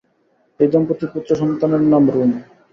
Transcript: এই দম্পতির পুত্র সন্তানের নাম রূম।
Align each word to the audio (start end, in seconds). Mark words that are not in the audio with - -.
এই 0.59 0.67
দম্পতির 0.71 1.09
পুত্র 1.13 1.31
সন্তানের 1.41 1.83
নাম 1.91 2.03
রূম। 2.13 2.31